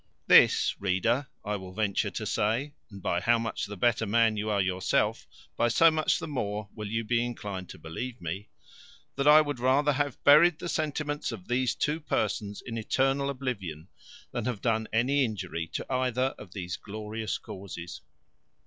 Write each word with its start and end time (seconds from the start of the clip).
This, 0.25 0.75
reader, 0.81 1.27
I 1.45 1.57
will 1.57 1.73
venture 1.73 2.09
to 2.09 2.25
say 2.25 2.73
(and 2.89 3.03
by 3.03 3.21
how 3.21 3.37
much 3.37 3.67
the 3.67 3.77
better 3.77 4.07
man 4.07 4.35
you 4.35 4.49
are 4.49 4.59
yourself, 4.59 5.27
by 5.55 5.67
so 5.67 5.91
much 5.91 6.17
the 6.17 6.27
more 6.27 6.69
will 6.73 6.87
you 6.87 7.03
be 7.03 7.23
inclined 7.23 7.69
to 7.69 7.77
believe 7.77 8.19
me), 8.19 8.49
that 9.15 9.27
I 9.27 9.41
would 9.41 9.59
rather 9.59 9.91
have 9.93 10.23
buried 10.23 10.57
the 10.57 10.69
sentiments 10.69 11.31
of 11.31 11.47
these 11.47 11.75
two 11.75 11.99
persons 11.99 12.63
in 12.65 12.79
eternal 12.79 13.29
oblivion, 13.29 13.89
than 14.31 14.45
have 14.45 14.59
done 14.61 14.87
any 14.91 15.23
injury 15.23 15.67
to 15.73 15.85
either 15.93 16.33
of 16.39 16.51
these 16.53 16.77
glorious 16.77 17.37
causes. 17.37 18.01